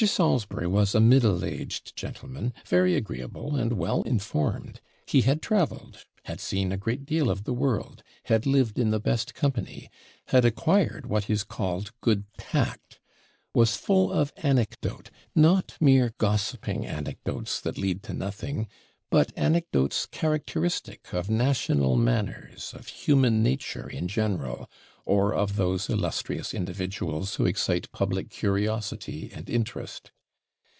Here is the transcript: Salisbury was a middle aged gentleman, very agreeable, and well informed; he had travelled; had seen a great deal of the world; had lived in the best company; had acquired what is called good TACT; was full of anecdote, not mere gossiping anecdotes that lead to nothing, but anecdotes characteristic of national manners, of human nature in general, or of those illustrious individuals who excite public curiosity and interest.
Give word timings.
Salisbury 0.07 0.65
was 0.65 0.95
a 0.95 0.99
middle 0.99 1.45
aged 1.45 1.95
gentleman, 1.95 2.53
very 2.65 2.95
agreeable, 2.95 3.55
and 3.55 3.73
well 3.73 4.01
informed; 4.01 4.81
he 5.05 5.21
had 5.21 5.43
travelled; 5.43 6.05
had 6.23 6.39
seen 6.41 6.71
a 6.71 6.77
great 6.77 7.05
deal 7.05 7.29
of 7.29 7.43
the 7.43 7.53
world; 7.53 8.01
had 8.23 8.47
lived 8.47 8.79
in 8.79 8.89
the 8.89 8.99
best 8.99 9.35
company; 9.35 9.91
had 10.29 10.43
acquired 10.43 11.05
what 11.05 11.29
is 11.29 11.43
called 11.43 11.91
good 12.01 12.23
TACT; 12.35 12.99
was 13.53 13.75
full 13.77 14.11
of 14.11 14.33
anecdote, 14.37 15.11
not 15.35 15.77
mere 15.79 16.15
gossiping 16.17 16.83
anecdotes 16.83 17.61
that 17.61 17.77
lead 17.77 18.01
to 18.01 18.15
nothing, 18.15 18.67
but 19.11 19.31
anecdotes 19.37 20.07
characteristic 20.07 21.13
of 21.13 21.29
national 21.29 21.95
manners, 21.95 22.71
of 22.75 22.87
human 22.87 23.43
nature 23.43 23.87
in 23.87 24.07
general, 24.07 24.67
or 25.03 25.33
of 25.33 25.55
those 25.55 25.89
illustrious 25.89 26.53
individuals 26.53 27.35
who 27.35 27.45
excite 27.45 27.91
public 27.91 28.29
curiosity 28.29 29.31
and 29.33 29.49
interest. 29.49 30.11